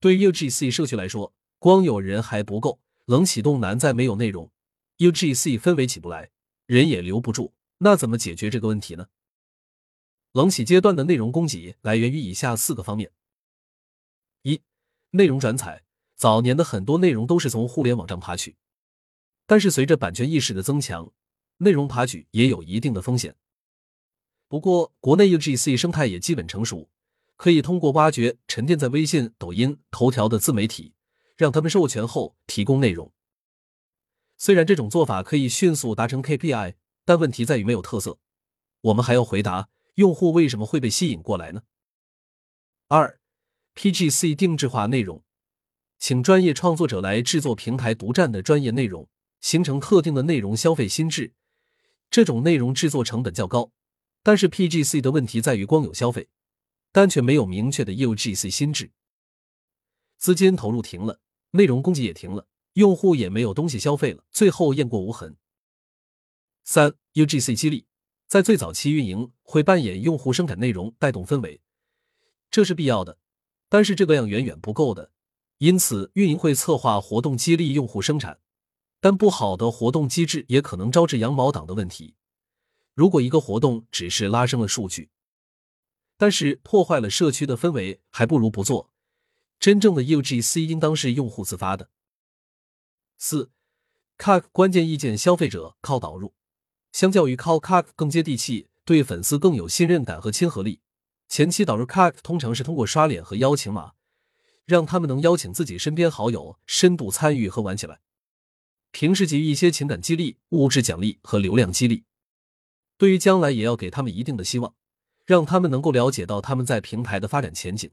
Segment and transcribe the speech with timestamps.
[0.00, 4.50] 对 UGC 社区来说，光有人还不够，冷启动难在没有内容
[4.96, 6.30] ，UGC 氛围起不来，
[6.64, 7.52] 人也留不住。
[7.78, 9.08] 那怎么解决这个问题呢？
[10.32, 13.12] 冷启阶段的内容供给来源于以下四个方面：
[14.42, 14.62] 一、
[15.10, 15.84] 内容转采。
[16.16, 18.54] 早年的很多内容都是从互联网上爬取，
[19.46, 21.10] 但是随着版权意识的增强，
[21.56, 23.34] 内容爬取也有一定的风险。
[24.46, 26.90] 不过，国内 UGC 生态也基本成熟，
[27.40, 30.92] 可以通过挖掘沉淀在微信、抖音、头条的自媒体，
[31.38, 33.10] 让他们授权后提供内容。
[34.36, 36.74] 虽然这种做法可以迅速达成 KPI，
[37.06, 38.18] 但问题在于没有特色。
[38.82, 39.70] 我们还要回答。
[39.94, 41.62] 用户为什么会被吸引过来呢？
[42.88, 43.18] 二
[43.74, 45.24] ，PGC 定制化内容，
[45.98, 49.08] 请专业创作者来制作平台独占的专业内容，
[49.40, 51.32] 形成特定的内容消费心智。
[52.10, 53.72] 这种内容制作成本较高，
[54.22, 56.28] 但是 PGC 的问题在于光有消费，
[56.92, 58.90] 但却没有明确的 UGC 心智。
[60.18, 61.20] 资金投入停了，
[61.52, 65.36] 内容供给也停了，用户也没有东西消费了，最后雁过无痕。
[66.64, 67.86] 三，UGC 激励。
[68.28, 71.60] 在最早期，运营会扮演用户生产内容、带动氛围，
[72.48, 73.18] 这是必要的，
[73.68, 75.10] 但是这个量远远不够的。
[75.58, 78.38] 因此，运营会策划活动激励用户生产，
[79.00, 82.14] 但不好的活动机制也可能招致羊毛党的问题。
[82.94, 85.10] 如果一个活动只是拉升了数据，
[86.20, 88.92] 但是破坏了社区的氛围，还不如不做。
[89.58, 91.88] 真正的 UGC 应当是用户自发的。
[93.16, 93.50] 四
[94.18, 96.34] ，CAC 关键意见消费者靠导入。
[96.92, 100.82] 相较于靠 CAC 更接地气，对粉丝更有信任感和亲和力。
[101.26, 103.92] 前期导入 CAC 通常是通过刷脸和邀请码，
[104.66, 108.00] 让他们能邀请自己身边好友深度参与和玩起来。
[108.90, 112.04] 平时给予一些情感激励、物质奖励和流量激励，
[112.98, 114.74] 对于将来也要给他们一定的希望，
[115.30, 117.88] 让他们能够了解到他们在平台的发展前景。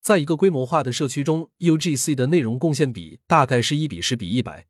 [0.00, 4.68] 在一个规模化的社区中，UGC 的内容贡献比大概是一比十比一百。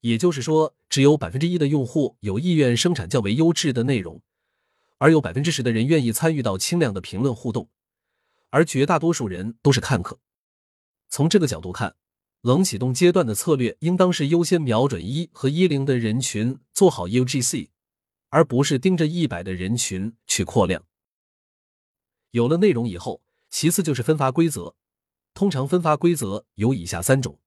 [0.00, 4.22] 也就是说，只有百分之一的用户有意愿生产较为优质的内容，
[4.96, 7.68] 而有百分之十的人愿意参与到轻量的评论互动，
[8.48, 10.20] 而绝大多数人都是看客。
[11.10, 11.96] 从这个角度看，
[12.40, 17.68] 冷启动阶段的策略应当是优先瞄准一和一零的人群做好 UGC，
[18.32, 20.86] 而不是盯着一百的人群去扩量。
[22.30, 24.74] 有了内容以后，其次就是分发规则。
[25.34, 27.38] 通常分发规则有以下三种：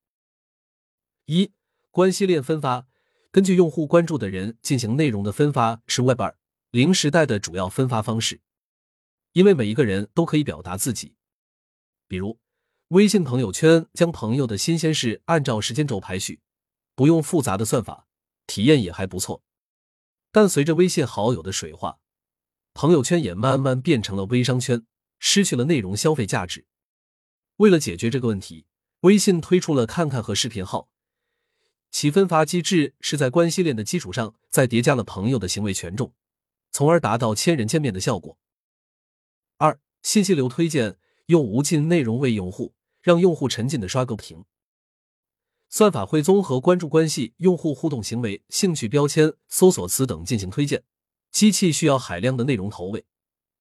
[1.25, 1.51] 一。
[1.89, 2.87] 关系链分发，
[3.31, 6.37] 根据用户关注的人进行内容的分发，是 Web 二
[6.71, 8.41] 零时代的主要分发方式。
[9.31, 11.15] 因为每一个人都可以表达自己，
[12.07, 12.37] 比如
[12.89, 16.41] 微信朋友圈将朋友的新鲜事按照时间轴排序，
[16.95, 18.07] 不用复杂的算法，
[18.45, 19.41] 体验也还不错。
[20.35, 21.97] 但随着微信好友的水化，
[22.73, 24.85] 朋友圈也慢慢变成了微商圈，
[25.17, 26.65] 失去了内容消费价值。
[27.55, 28.65] 为了解决这个问题，
[28.99, 30.89] 微信推出了看看和视频号。
[31.89, 36.13] 其分发机制是在关系链的基础上，再叠加了朋友的行为权重，
[36.69, 38.37] 从而达到千人千面的效果。
[39.55, 40.97] 二、信息流推荐
[41.27, 44.43] 用无尽内容喂用户，让用户沉浸的刷个不停。
[45.77, 50.85] 算法会综合关注关系、用户互动行为、兴趣标签、搜索词等进行推荐。
[51.33, 53.03] 机器需要海量的内容投喂，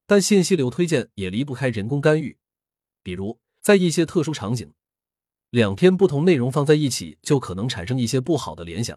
[0.06, 2.38] 但信息流推荐也离不开人工干预，
[3.02, 4.72] 比如在一些特殊场景。
[5.50, 8.96] 两篇不同内容放在一起，就可能产生一些不好的联想。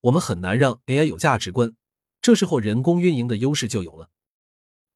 [0.00, 1.76] 我们很难让 AI 有价值观，
[2.22, 4.08] 这时候人工运营的优势就有了。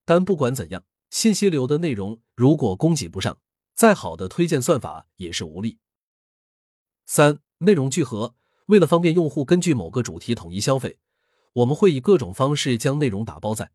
[0.06, 3.38] 但不管怎样，信息流的内容如果供给不上，
[3.74, 5.76] 再好的推荐算法也是无力。
[7.10, 8.34] 三、内容聚合，
[8.66, 10.98] 为了方便用户根据某个主题统一消费，
[11.54, 13.70] 我们会以各种方式将内容打包在。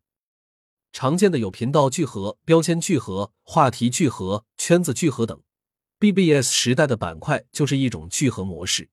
[0.92, 5.42] 常见的有频道聚合、标签聚合、话题聚合、圈子聚合等。
[5.98, 8.88] BBS 时代的板块就是一种聚合模式，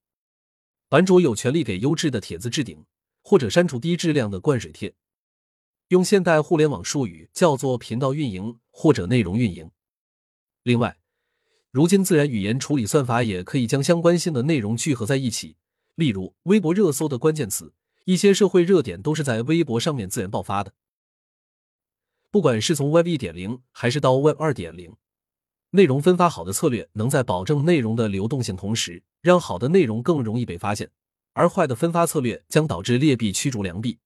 [0.90, 2.84] 版主有权利给优质的帖子置顶，
[3.22, 4.96] 或者删除低质量的灌水帖。
[5.90, 9.70] 用现代互联网术语叫做频道运营或者内容运营。
[10.64, 10.98] 另外，
[11.72, 15.56] 如今自然语言处理算法也可以将相关性的内容聚合在一起。
[15.96, 17.74] 例如，微博热搜的关键词，
[18.04, 20.74] 一些社会热点都是在微博上面自然爆发的。
[22.30, 24.94] 不管是从 Web 一点零还是到 Web 二点零。
[25.70, 30.90] 内容分发好的策略，能在保证内容的流动性同时，让好的内容更容易被发现；
[31.32, 33.98] 而坏的分发策略将导致劣币驱逐良币。